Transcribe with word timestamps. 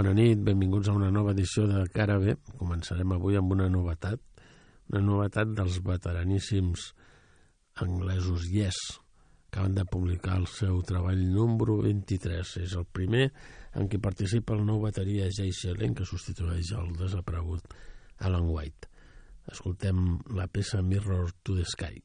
Bona 0.00 0.14
nit, 0.16 0.38
benvinguts 0.40 0.88
a 0.88 0.94
una 0.96 1.10
nova 1.12 1.34
edició 1.34 1.66
de 1.68 1.82
Cara 1.92 2.14
B. 2.22 2.32
Començarem 2.56 3.10
avui 3.12 3.34
amb 3.36 3.52
una 3.52 3.66
novetat, 3.68 4.22
una 4.88 5.02
novetat 5.04 5.50
dels 5.58 5.76
veteraníssims 5.84 6.86
anglesos 7.84 8.46
Yes, 8.48 8.78
que 8.96 9.58
acaben 9.58 9.76
de 9.76 9.84
publicar 9.84 10.38
el 10.40 10.48
seu 10.48 10.80
treball 10.88 11.20
número 11.34 11.76
23. 11.84 12.56
És 12.64 12.78
el 12.80 12.88
primer 12.88 13.26
en 13.76 13.92
què 13.92 14.00
participa 14.00 14.56
el 14.56 14.64
nou 14.64 14.80
bateria 14.88 15.28
Jay 15.36 15.52
Shellen, 15.52 15.92
que 15.92 16.08
substitueix 16.08 16.72
el 16.80 16.94
desaparegut 16.96 17.76
Alan 18.24 18.48
White. 18.48 18.88
Escoltem 19.52 20.14
la 20.32 20.48
peça 20.48 20.80
Mirror 20.80 21.36
to 21.44 21.60
the 21.60 21.68
Sky. 21.68 22.00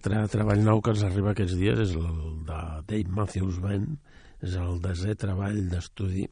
altre 0.00 0.20
treball 0.32 0.62
nou 0.64 0.78
que 0.80 0.94
ens 0.94 1.02
arriba 1.04 1.34
aquests 1.34 1.58
dies 1.60 1.80
és 1.82 1.90
el 1.92 2.38
de 2.48 2.60
Dave 2.88 3.12
Matthews 3.12 3.58
Band, 3.60 3.98
és 4.40 4.54
el 4.56 4.78
desè 4.80 5.12
treball 5.20 5.58
d'estudi 5.68 6.24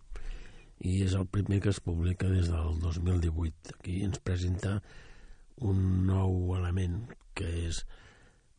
i 0.88 0.94
és 1.04 1.12
el 1.18 1.26
primer 1.28 1.58
que 1.60 1.68
es 1.75 1.80
publica 1.84 2.30
des 2.32 2.48
del 2.48 2.78
2018. 2.80 3.75
Aquí 3.76 3.98
ens 4.06 4.22
presenta 4.25 4.78
un 5.68 5.84
nou 6.08 6.56
element 6.56 7.12
que 7.37 7.50
és 7.66 7.82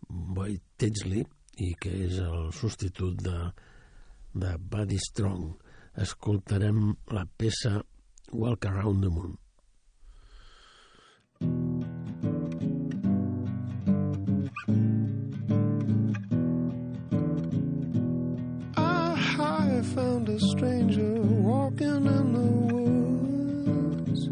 Boy 0.09 0.59
Tinsley 0.77 1.25
i 1.57 1.73
que 1.73 1.95
és 2.05 2.21
el 2.21 2.53
substitut 2.53 3.17
de, 3.25 3.49
de 4.37 4.55
Buddy 4.61 5.01
Strong. 5.09 5.55
Escoltarem 6.05 6.91
la 7.17 7.25
peça 7.25 7.79
Walk 8.29 8.69
Around 8.69 9.07
the 9.07 9.09
Moon. 9.09 9.33
a 20.39 20.47
stranger 20.57 21.21
walking 21.21 22.05
in 22.05 22.33
the 22.33 22.51
woods. 22.73 24.29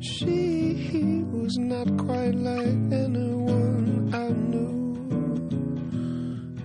She 0.00 1.24
was 1.30 1.58
not 1.58 1.86
quite 1.98 2.34
like 2.34 2.78
anyone 3.04 4.10
I 4.14 4.28
knew. 4.30 4.96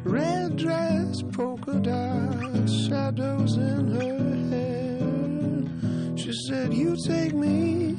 Red 0.05 0.55
dress, 0.55 1.23
polka 1.33 1.75
dots, 1.79 2.87
shadows 2.87 3.57
in 3.57 3.91
her 3.99 4.19
hair. 4.51 6.17
She 6.17 6.31
said, 6.47 6.73
You 6.73 6.95
take 7.05 7.33
me 7.33 7.97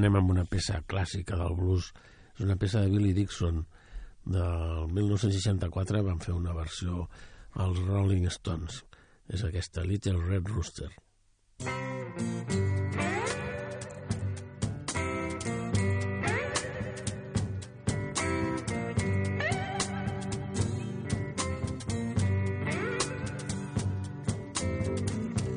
anem 0.00 0.16
amb 0.16 0.30
una 0.32 0.46
peça 0.48 0.78
clàssica 0.88 1.36
del 1.36 1.52
blues. 1.58 1.90
És 2.38 2.44
una 2.46 2.56
peça 2.56 2.80
de 2.80 2.88
Billy 2.88 3.12
Dixon 3.12 3.60
del 4.24 4.88
1964. 4.96 6.00
Van 6.06 6.22
fer 6.24 6.32
una 6.32 6.56
versió 6.56 7.04
als 7.60 7.82
Rolling 7.84 8.24
Stones. 8.32 8.80
És 9.28 9.44
aquesta 9.44 9.84
Little 9.84 10.16
Red 10.24 10.48
Rooster. 10.48 10.88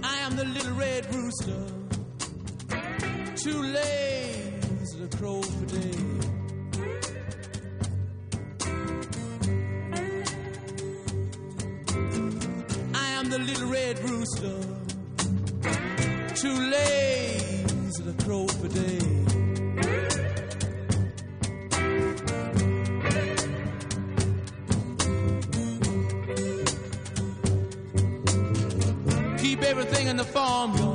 I 0.03 0.19
am 0.27 0.35
the 0.35 0.43
little 0.43 0.73
red 0.73 1.07
rooster, 1.15 1.63
too 3.37 3.61
lazy 3.63 4.13
to 4.13 4.22
crow 5.17 5.41
for 5.41 5.65
day. 5.65 5.91
I 12.93 13.07
am 13.17 13.29
the 13.29 13.39
little 13.39 13.69
red 13.69 13.99
rooster, 14.09 14.57
too 16.35 16.57
lazy 16.75 18.03
to 18.03 18.13
crow 18.23 18.47
for 18.47 18.69
day. 18.69 18.99
Keep 29.37 29.61
everything 29.63 30.07
in 30.07 30.17
the 30.17 30.25
farmyard 30.25 30.92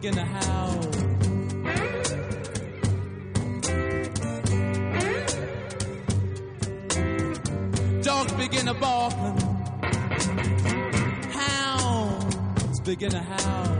begin 0.00 0.14
to 0.14 0.24
howl. 0.24 0.80
Dogs 8.02 8.32
begin 8.34 8.66
to 8.66 8.74
bark, 8.74 9.12
hounds 11.32 12.80
begin 12.80 13.10
to 13.10 13.18
howl. 13.18 13.77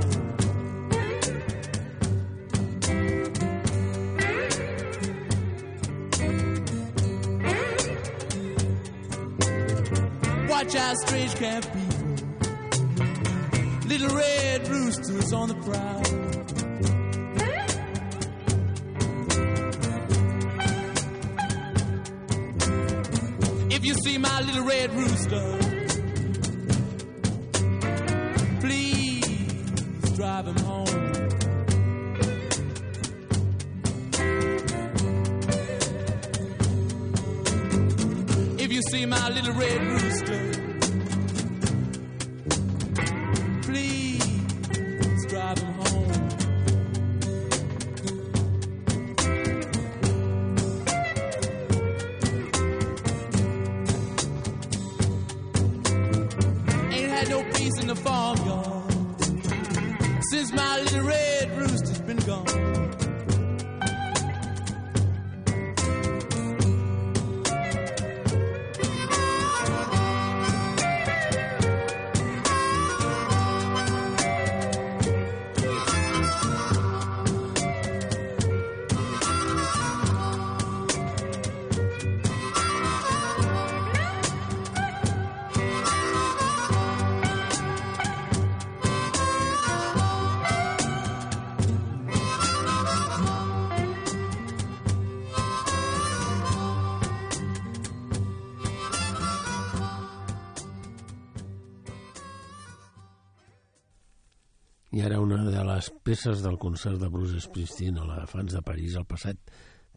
Peces 106.08 106.40
del 106.40 106.56
concert 106.56 106.96
de 106.96 107.08
Bruce 107.12 107.38
Springsteen 107.38 107.98
a 108.00 108.04
la 108.08 108.22
Fans 108.26 108.54
de 108.56 108.62
París 108.64 108.94
el 108.96 109.04
passat 109.04 109.36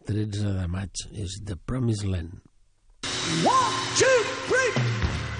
13 0.10 0.52
de 0.58 0.65
maig 0.67 1.06
és 1.24 1.38
The 1.47 1.56
Promised 1.56 2.12
Land. 2.12 2.36
One, 3.47 3.86
two, 3.95 4.17
three. 4.50 5.31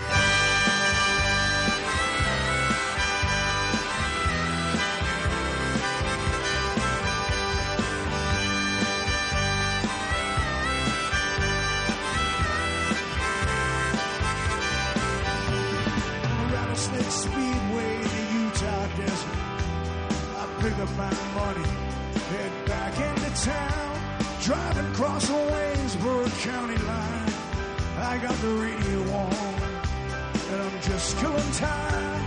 Time, 31.62 32.24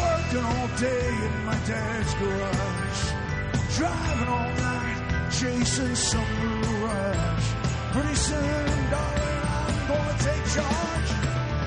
working 0.00 0.44
all 0.52 0.68
day 0.76 1.08
in 1.26 1.34
my 1.48 1.58
dad's 1.70 2.12
garage, 2.20 3.02
driving 3.76 4.28
all 4.36 4.52
night, 4.68 5.00
chasing 5.38 5.94
some 5.94 6.32
mirage. 6.40 7.46
Pretty 7.94 8.16
soon, 8.28 8.68
darling, 8.92 9.42
I'm 9.56 9.76
gonna 9.90 10.16
take 10.28 10.44
charge. 10.54 11.10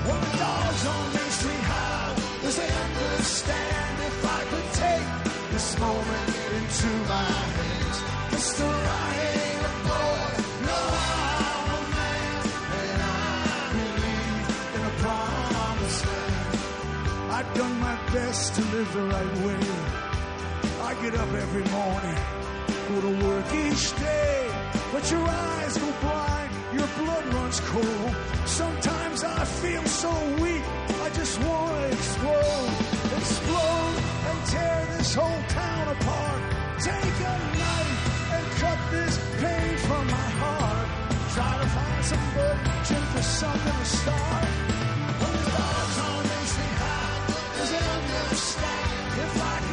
When 0.06 0.20
the 0.24 0.32
dogs 0.42 0.82
on 0.92 1.04
Main 1.14 1.32
Street 1.38 1.64
howl, 1.72 2.14
does 2.42 2.56
they 2.60 2.70
understand 2.86 3.94
if 4.10 4.18
I 4.38 4.40
could 4.50 4.68
take 4.86 5.08
this 5.52 5.68
moment 5.78 6.28
into 6.56 6.90
my 7.12 7.30
hands? 7.58 7.98
Mister, 8.32 8.64
I 8.64 9.10
ain't 9.30 9.64
a 9.70 9.74
boy, 9.88 10.30
no, 10.68 10.78
I'm 10.78 11.41
done 17.54 17.80
my 17.80 17.96
best 18.12 18.54
to 18.54 18.60
live 18.74 18.92
the 18.92 19.02
right 19.02 19.34
way. 19.44 19.58
I 20.82 20.94
get 21.02 21.14
up 21.14 21.32
every 21.32 21.64
morning, 21.70 22.18
go 22.88 23.00
to 23.00 23.26
work 23.26 23.46
each 23.54 23.96
day, 23.98 24.50
but 24.92 25.10
your 25.10 25.26
eyes 25.26 25.76
go 25.76 25.92
blind, 26.00 26.50
your 26.72 26.88
blood 26.98 27.34
runs 27.34 27.60
cold. 27.60 28.14
Sometimes 28.46 29.24
I 29.24 29.44
feel 29.44 29.84
so 29.84 30.12
weak, 30.40 30.62
I 31.04 31.10
just 31.14 31.40
want 31.42 31.72
to 31.82 31.92
explode, 31.92 32.70
explode 33.16 33.96
and 34.28 34.46
tear 34.46 34.86
this 34.96 35.14
whole 35.14 35.42
town 35.48 35.88
apart. 35.96 36.42
Take 36.80 37.18
a 37.32 37.36
knife 37.58 38.32
and 38.32 38.46
cut 38.62 38.78
this 38.90 39.18
pain 39.40 39.76
from 39.78 40.06
my 40.06 40.30
heart. 40.42 40.88
Try 41.34 41.58
to 41.62 41.68
find 41.68 42.04
some 42.04 42.26
virgin 42.34 43.02
for 43.12 43.22
something 43.22 43.78
to 43.78 43.84
start. 43.84 44.91
if 49.22 49.40
I 49.40 49.71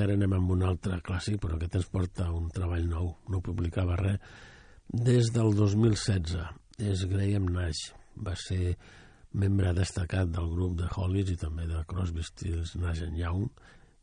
Ara 0.00 0.16
anem 0.16 0.32
amb 0.36 0.54
un 0.54 0.62
altre 0.64 1.00
clàssic, 1.04 1.40
però 1.42 1.56
aquest 1.56 1.76
ens 1.80 1.90
porta 1.92 2.30
un 2.32 2.48
treball 2.54 2.86
nou. 2.88 3.10
No 3.28 3.42
publicava 3.44 3.98
res 4.00 4.18
des 4.90 5.30
del 5.34 5.52
2016. 5.58 6.40
És 6.80 7.04
Graham 7.10 7.50
Nash. 7.52 7.90
Va 8.16 8.32
ser 8.36 8.76
membre 9.32 9.74
destacat 9.76 10.30
del 10.32 10.48
grup 10.54 10.78
de 10.80 10.88
Hollies 10.90 11.30
i 11.30 11.36
també 11.38 11.68
de 11.68 11.84
Crosby, 11.86 12.24
Stills, 12.26 12.74
Nash 12.80 13.04
Young 13.14 13.46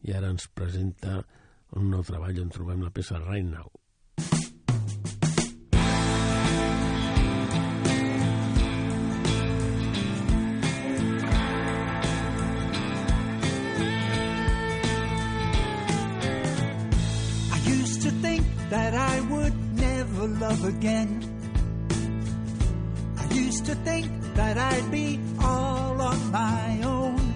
i 0.08 0.14
ara 0.16 0.30
ens 0.32 0.48
presenta 0.56 1.20
un 1.76 1.90
nou 1.92 2.06
treball 2.08 2.40
on 2.44 2.54
trobem 2.54 2.86
la 2.86 2.94
peça 2.94 3.20
Right 3.20 3.50
Now. 3.50 3.72
Love 20.58 20.76
again. 20.76 21.24
I 23.18 23.34
used 23.34 23.66
to 23.66 23.76
think 23.76 24.08
that 24.36 24.58
I'd 24.58 24.92
be 24.92 25.20
all 25.40 26.02
on 26.02 26.32
my 26.32 26.82
own. 26.84 27.34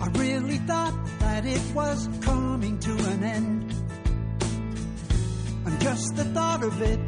I 0.00 0.06
really 0.18 0.58
thought 0.58 0.94
that 1.20 1.44
it 1.44 1.62
was 1.74 2.08
coming 2.20 2.78
to 2.78 2.92
an 2.92 3.24
end. 3.24 3.74
And 5.66 5.80
just 5.80 6.16
the 6.16 6.24
thought 6.24 6.62
of 6.62 6.80
it 6.82 7.00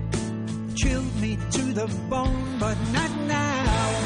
chilled 0.76 1.20
me 1.20 1.38
to 1.52 1.62
the 1.72 1.87
bone, 2.09 2.56
but 2.59 2.76
not 2.92 3.11
now. 3.26 3.96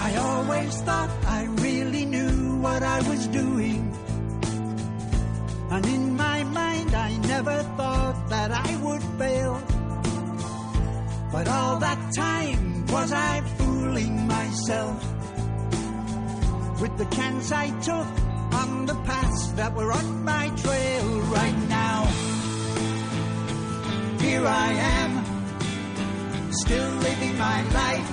I 0.00 0.16
always 0.16 0.80
thought 0.82 1.10
I 1.26 1.44
really 1.44 2.04
knew 2.04 2.56
what 2.58 2.82
I 2.82 3.00
was 3.08 3.26
doing. 3.28 4.03
And 5.74 5.86
in 5.86 6.16
my 6.16 6.44
mind, 6.44 6.94
I 6.94 7.16
never 7.16 7.62
thought 7.76 8.28
that 8.28 8.52
I 8.52 8.76
would 8.76 9.02
fail. 9.18 9.60
But 11.32 11.48
all 11.48 11.80
that 11.80 12.00
time 12.14 12.86
was 12.86 13.12
I 13.12 13.40
fooling 13.58 14.24
myself 14.28 14.96
with 16.80 16.96
the 16.96 17.06
chance 17.16 17.50
I 17.50 17.70
took 17.80 18.06
on 18.60 18.86
the 18.86 18.94
paths 19.02 19.50
that 19.58 19.74
were 19.74 19.90
on 19.90 20.22
my 20.22 20.46
trail 20.62 21.06
right 21.38 21.58
now. 21.68 22.04
Here 24.20 24.46
I 24.46 24.70
am, 24.98 25.10
still 26.52 26.90
living 27.08 27.36
my 27.36 27.60
life 27.80 28.10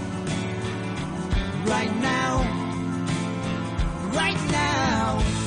right 1.67 1.95
now, 2.01 2.33
right 4.19 4.41
now. 4.49 4.71
Now 5.21 5.40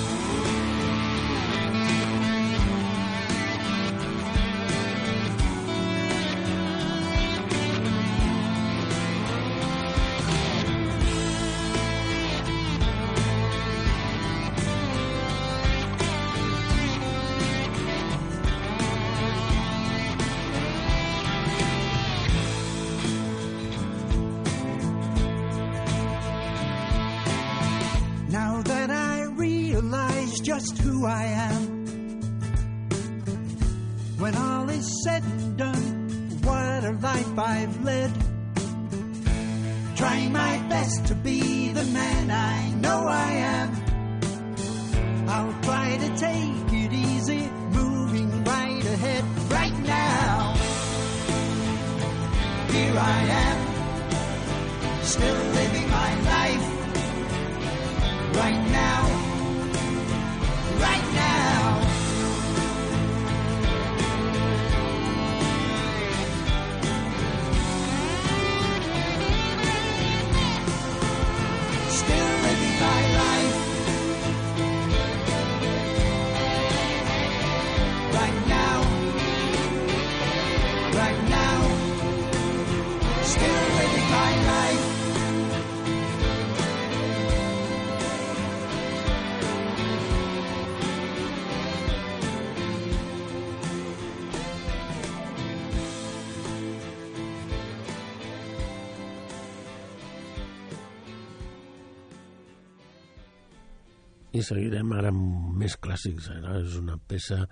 I 104.35 104.43
seguirem 104.43 104.93
ara 104.97 105.13
amb 105.15 105.55
més 105.61 105.77
clàssics. 105.79 106.31
Ara 106.35 106.59
és 106.63 106.75
una 106.81 106.97
peça 106.99 107.45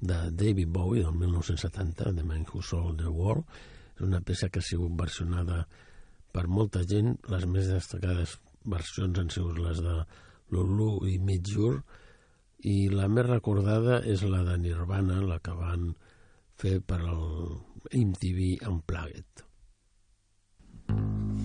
de 0.00 0.18
David 0.30 0.68
Bowie 0.72 1.04
del 1.04 1.16
1970, 1.16 2.12
The 2.18 2.24
Man 2.26 2.44
Who 2.44 2.62
Sold 2.62 3.00
the 3.00 3.12
World. 3.12 3.46
És 3.96 4.04
una 4.04 4.20
peça 4.20 4.50
que 4.52 4.60
ha 4.60 4.66
sigut 4.66 4.92
versionada 5.00 5.62
per 6.32 6.46
molta 6.52 6.84
gent. 6.84 7.14
Les 7.32 7.46
més 7.48 7.70
destacades 7.72 8.36
versions 8.68 9.22
han 9.22 9.32
sigut 9.32 9.62
les 9.62 9.80
de 9.84 9.96
Lulu 10.52 11.06
i 11.08 11.16
Midjur 11.18 11.78
i 12.66 12.76
la 12.92 13.08
més 13.08 13.26
recordada 13.28 14.02
és 14.04 14.22
la 14.26 14.42
de 14.46 14.58
Nirvana, 14.60 15.22
la 15.24 15.40
que 15.40 15.56
van 15.56 15.90
fer 16.60 16.78
per 16.80 17.00
al 17.00 17.60
MTV 17.92 18.68
Unplugged. 18.68 19.46
We 20.88 21.35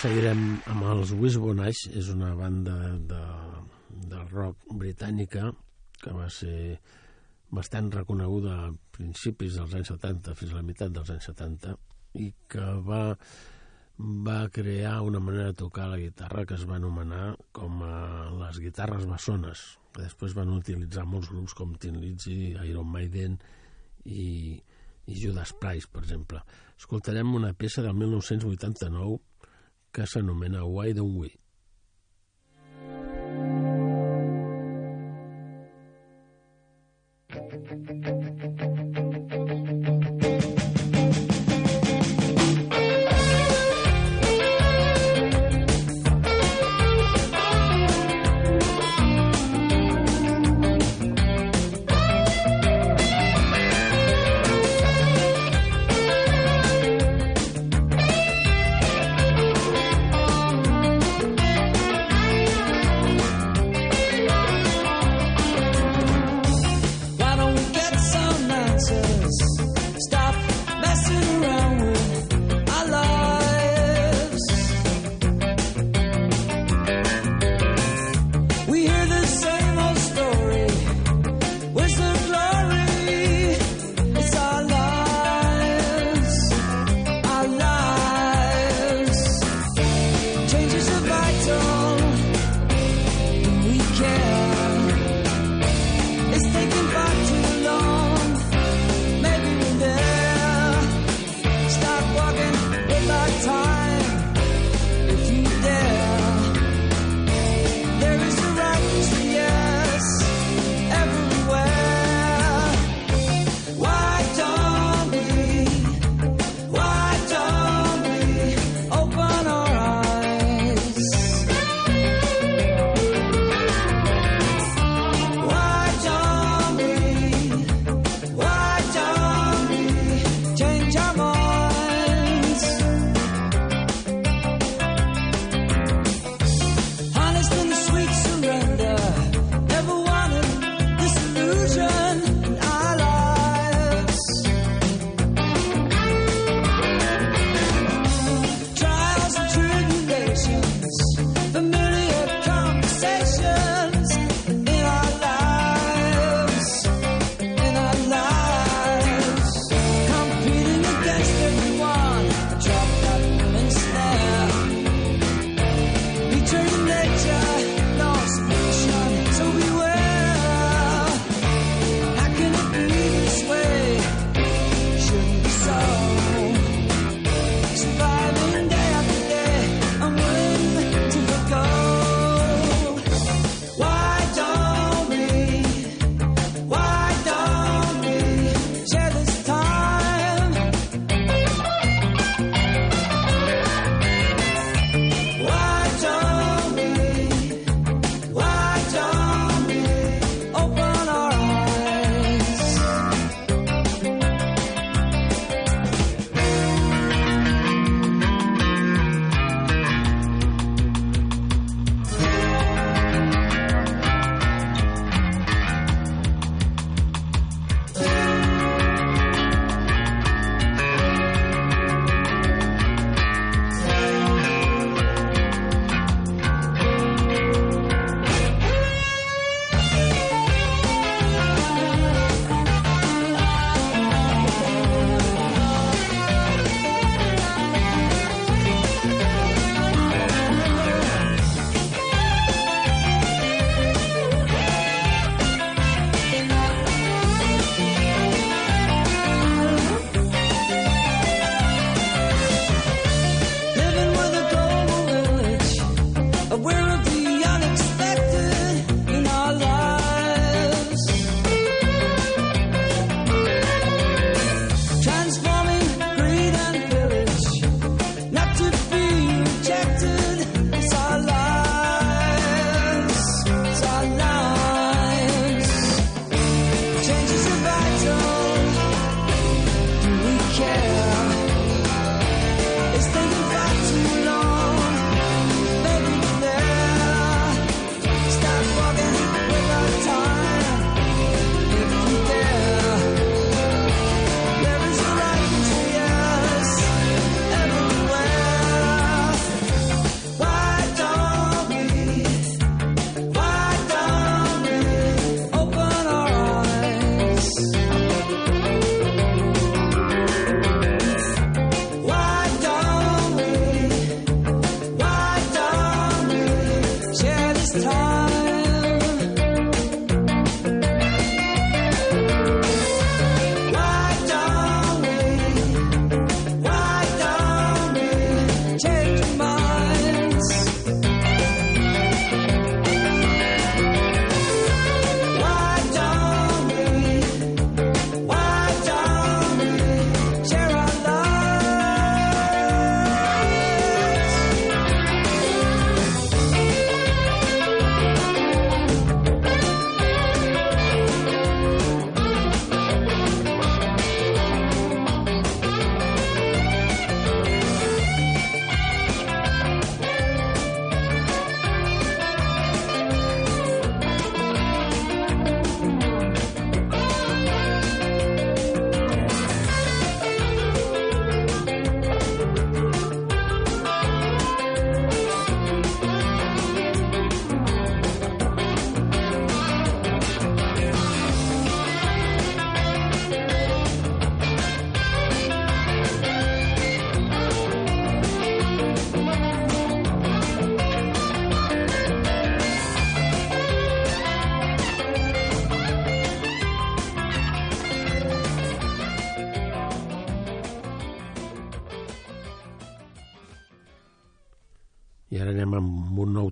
seguirem 0.00 0.38
amb 0.72 0.84
els 0.88 1.10
Wishbone 1.12 1.66
Ash, 1.68 1.90
és 1.92 2.06
una 2.08 2.30
banda 2.32 2.72
de, 3.10 3.20
de 4.08 4.20
rock 4.30 4.70
britànica 4.80 5.50
que 6.00 6.14
va 6.16 6.28
ser 6.32 6.78
bastant 7.52 7.90
reconeguda 7.92 8.54
a 8.62 8.70
principis 8.96 9.58
dels 9.58 9.76
anys 9.76 9.92
70 9.92 10.36
fins 10.38 10.54
a 10.54 10.56
la 10.56 10.64
meitat 10.64 10.94
dels 10.96 11.12
anys 11.12 11.28
70 11.28 11.76
i 12.22 12.30
que 12.48 12.70
va, 12.86 13.02
va 14.30 14.38
crear 14.56 14.96
una 15.04 15.20
manera 15.20 15.50
de 15.50 15.60
tocar 15.66 15.90
la 15.92 16.00
guitarra 16.00 16.46
que 16.48 16.56
es 16.56 16.64
va 16.64 16.80
anomenar 16.80 17.34
com 17.52 17.82
a 17.84 17.94
les 18.40 18.64
guitarres 18.64 19.04
bessones, 19.10 19.66
que 19.92 20.06
després 20.06 20.38
van 20.38 20.56
utilitzar 20.56 21.04
molts 21.04 21.28
grups 21.28 21.52
com 21.58 21.76
Tin 21.76 22.00
Lizzy, 22.00 22.54
Iron 22.70 22.88
Maiden 22.88 23.36
i, 24.08 24.56
i 25.04 25.24
Judas 25.26 25.52
Priest, 25.60 25.92
per 25.92 26.06
exemple. 26.06 26.40
Escoltarem 26.80 27.36
una 27.36 27.52
peça 27.52 27.84
del 27.84 27.98
1989 28.00 29.26
que 29.92 30.06
s'anomena 30.06 30.64
Why 30.64 30.92
Don't 30.92 31.16
We? 31.18 31.30
Why 37.32 39.09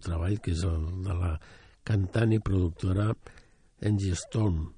treball, 0.02 0.38
que 0.42 0.54
és 0.56 0.64
el 0.68 0.84
de 1.04 1.14
la 1.18 1.32
cantant 1.88 2.34
i 2.34 2.42
productora 2.44 3.12
Angie 3.88 4.16
Stone. 4.18 4.68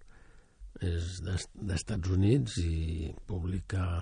És 0.80 1.18
d'Estats 1.20 2.08
Units 2.14 2.56
i 2.62 3.10
publica 3.28 4.00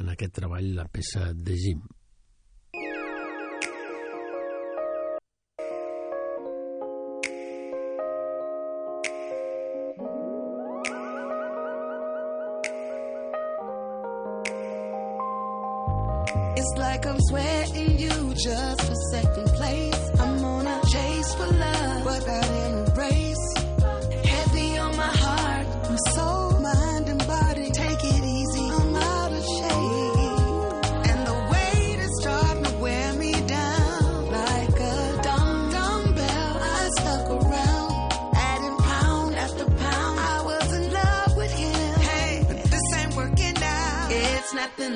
en 0.00 0.08
aquest 0.14 0.38
treball 0.40 0.70
la 0.78 0.88
peça 0.88 1.32
de 1.34 1.58
Jim. 1.58 1.84
It's 16.56 16.78
like 16.78 17.04
I'm 17.04 17.18
sweating 17.28 17.98
you 17.98 18.34
just 18.34 18.93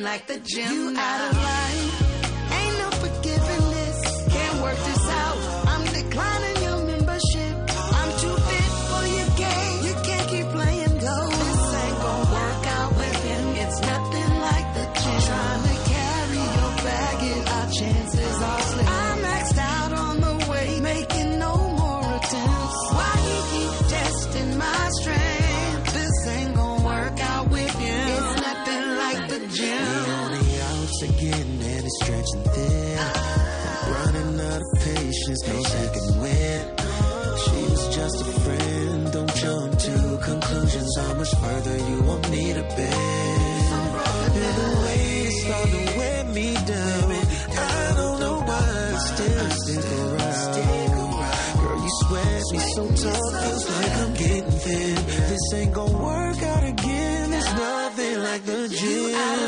like 0.09 0.27
the 0.27 0.39
gym. 0.39 0.73
You 0.73 0.95
out 0.97 1.33
of 1.33 1.38
how 40.99 41.15
much 41.15 41.35
further 41.37 41.77
you 41.77 42.03
want 42.03 42.31
me 42.31 42.53
to 42.53 42.63
bend? 42.63 43.89
And 44.45 44.55
the 44.61 44.71
way 44.85 45.03
it's 45.27 45.43
starting 45.45 45.87
to 45.87 45.99
wear 45.99 46.25
me 46.25 46.55
down. 46.55 47.13
I 47.59 47.95
don't 47.97 48.21
know 48.21 48.39
why 48.49 48.67
I 48.95 48.99
still 49.11 49.51
stick 49.63 49.87
around. 49.99 50.49
Girl, 51.61 51.79
you 51.85 51.93
sweat 52.03 52.43
me 52.53 52.59
so 52.75 52.85
tough, 53.03 53.43
feels 53.43 53.65
like 53.71 53.93
I'm 54.03 54.15
getting 54.15 54.51
thin. 54.65 54.95
This 55.31 55.45
ain't 55.55 55.73
gonna 55.75 55.99
work 55.99 56.43
out 56.43 56.65
again. 56.65 57.31
There's 57.31 57.53
nothing 57.55 58.23
like 58.23 58.45
the 58.45 58.69
gym. 58.69 59.48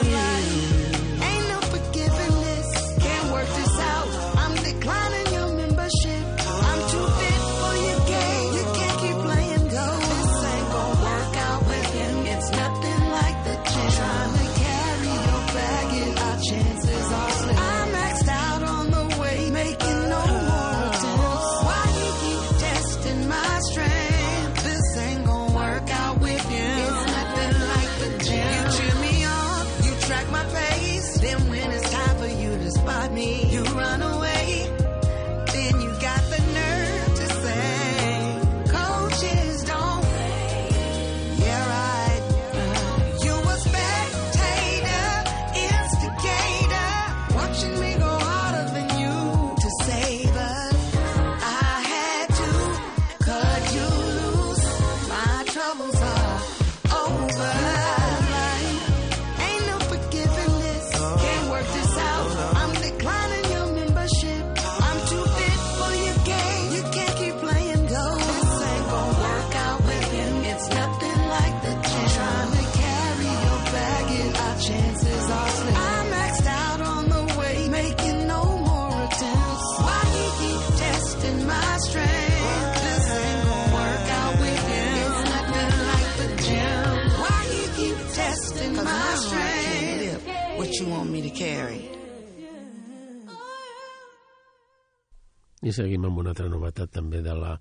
seguim 95.81 96.05
amb 96.05 96.21
una 96.21 96.35
altra 96.35 96.49
novetat 96.53 96.93
també 96.93 97.23
de 97.25 97.35
la 97.37 97.57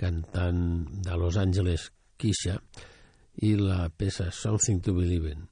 cantant 0.00 0.60
de 1.06 1.18
Los 1.20 1.38
Angeles, 1.38 1.88
Kisha, 2.18 2.58
i 3.46 3.54
la 3.58 3.88
peça 3.90 4.30
Something 4.34 4.82
to 4.82 4.94
Believe 4.96 5.30
in. 5.30 5.46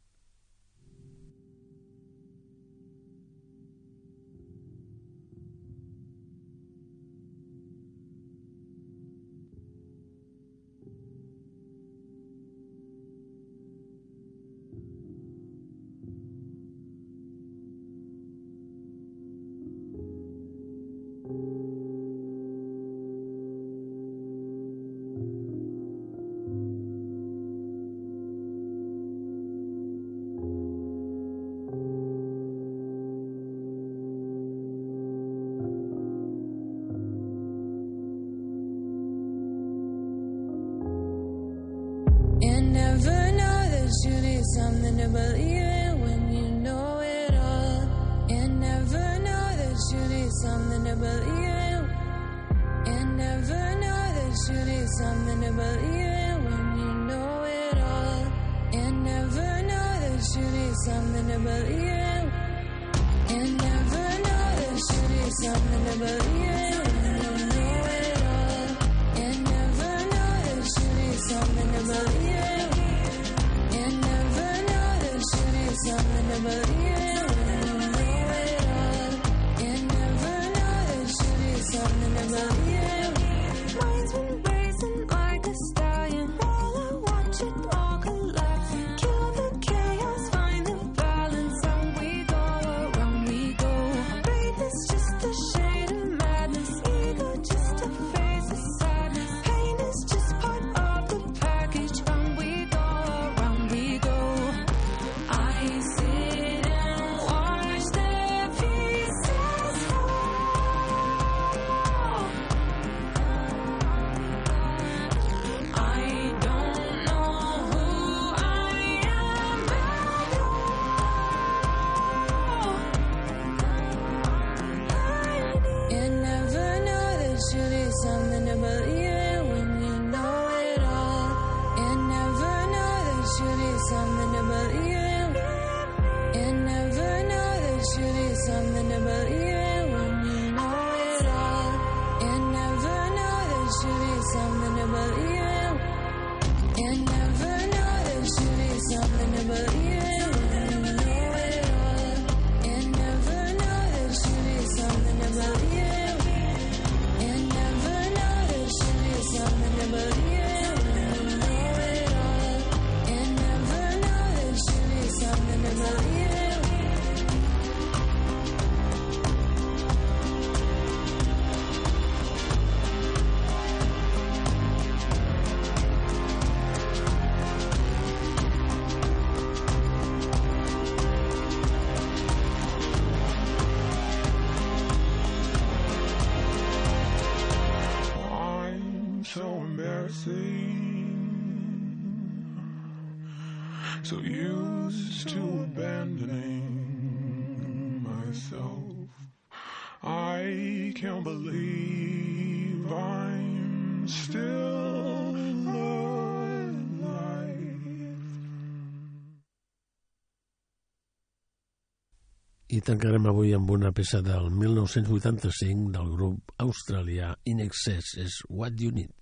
Tancarem 212.82 213.28
avui 213.30 213.52
amb 213.54 213.68
una 213.70 213.92
peça 213.94 214.18
del 214.26 214.48
1985 214.58 215.92
del 215.94 216.08
grup 216.16 216.50
australià 216.64 217.28
In 217.46 217.62
Excess, 217.62 218.16
és 218.18 218.40
What 218.50 218.82
You 218.82 218.90
Need. 218.96 219.21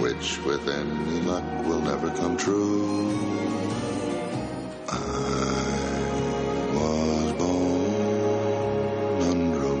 which 0.00 0.38
with 0.44 0.68
any 0.68 1.20
luck 1.22 1.44
will 1.66 1.80
never 1.80 2.08
come 2.10 2.36
true. 2.36 3.10
I 4.88 4.94
was 6.72 7.32
born 7.32 9.22
under 9.32 9.62
a 9.64 9.74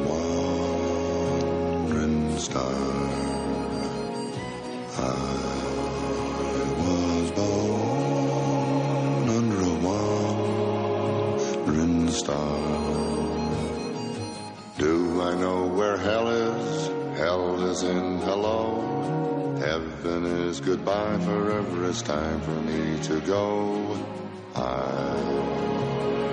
wandering 1.78 2.36
star. 2.38 2.74
I 4.98 5.00
was 6.84 7.30
born 7.38 9.28
under 9.38 9.60
a 9.60 9.74
wandering 11.64 12.10
star. 12.10 12.58
Do 14.78 15.22
I 15.22 15.34
know 15.36 15.68
where 15.68 15.96
hell 15.96 16.28
is? 16.28 16.88
Hell 17.18 17.62
is 17.70 17.82
in 17.84 18.18
hello. 18.18 18.87
Heaven 19.58 20.24
is 20.24 20.60
goodbye. 20.60 21.18
Forever 21.18 21.88
it's 21.88 22.00
time 22.02 22.40
for 22.42 22.52
me 22.52 22.96
to 23.02 23.20
go. 23.22 23.98
I 24.54 25.14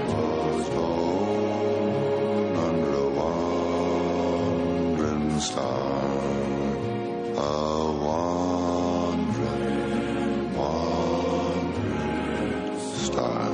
was 0.07 0.69
born 0.69 2.55
under 2.55 2.93
a 2.93 3.09
wandering 4.29 5.39
star. 5.39 6.05
A 7.35 7.91
wandering, 8.05 9.73
wandering 10.55 11.99
star. 12.79 13.49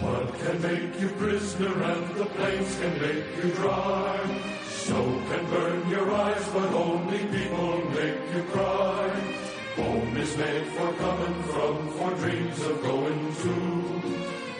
Mud 0.00 0.28
can 0.38 0.62
make 0.62 1.00
you 1.00 1.08
prisoner 1.08 1.82
and 1.82 2.14
the 2.14 2.26
plains 2.26 2.76
can 2.78 2.94
make 3.02 3.24
you 3.42 3.50
dry. 3.50 4.43
Snow 4.84 5.18
can 5.30 5.46
burn 5.48 5.88
your 5.88 6.12
eyes, 6.12 6.46
but 6.52 6.70
only 6.74 7.20
people 7.36 7.78
make 7.96 8.20
you 8.34 8.42
cry. 8.52 9.08
Home 9.76 10.14
is 10.18 10.36
made 10.36 10.66
for 10.76 10.92
coming 11.04 11.42
from, 11.44 11.88
for 11.96 12.10
dreams 12.16 12.60
of 12.60 12.82
going 12.82 13.34
to, 13.44 13.54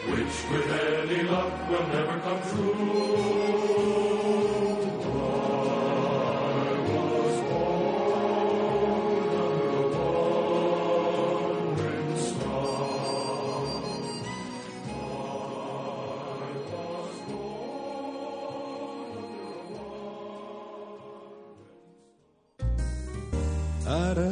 which 0.09 0.35
with 0.49 0.71
any 0.97 1.21
luck 1.29 1.69
will 1.69 1.87
never 1.89 2.19
come 2.21 2.41
true. 2.49 3.44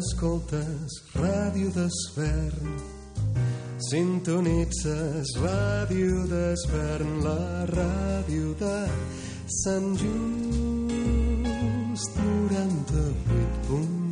Escoltes 0.03 0.95
Ràdio 1.15 1.69
d'Esvern. 1.75 2.69
Sintonitzes 3.89 5.31
Ràdio 5.39 6.25
d'Esvern, 6.27 7.11
la 7.23 7.65
ràdio 7.69 8.53
de 8.59 8.87
Sant 9.63 9.89
Just 10.01 10.13
98.1. 12.19 14.03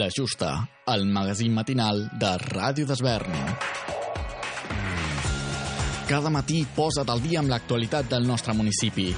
La 0.00 0.08
Justa, 0.08 0.68
el 0.94 1.04
magazín 1.06 1.52
matinal 1.52 2.08
de 2.20 2.36
Ràdio 2.48 2.86
d'Esvern. 2.88 3.93
Cada 6.04 6.28
matí 6.28 6.66
posa't 6.76 7.08
al 7.08 7.22
dia 7.24 7.40
amb 7.40 7.48
l'actualitat 7.48 8.10
del 8.12 8.26
nostre 8.28 8.52
municipi. 8.52 9.08